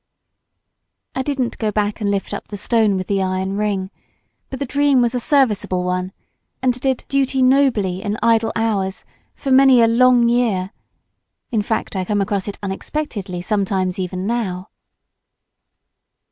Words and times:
I 1.13 1.21
didn't 1.21 1.59
go 1.59 1.69
back 1.69 2.01
and 2.01 2.09
lift 2.09 2.33
up 2.33 2.47
the 2.47 2.57
stone 2.57 2.95
with 2.97 3.05
the 3.05 3.21
iron 3.21 3.55
ring, 3.55 3.91
but 4.49 4.57
the 4.57 4.65
dream 4.65 4.99
was 4.99 5.13
a 5.13 5.19
serviceable 5.19 5.83
one, 5.83 6.11
and 6.59 6.73
did 6.81 7.05
duty 7.07 7.43
nobly 7.43 8.01
in 8.01 8.17
idle 8.23 8.51
hours 8.55 9.05
for 9.35 9.51
many 9.51 9.79
a 9.79 9.87
long 9.87 10.27
year; 10.27 10.71
in 11.51 11.61
fact, 11.61 11.95
I 11.95 12.03
come 12.03 12.19
across 12.19 12.47
it 12.47 12.57
unexpectedly 12.63 13.43
sometimes 13.43 13.99
even 13.99 14.25
now. 14.25 14.69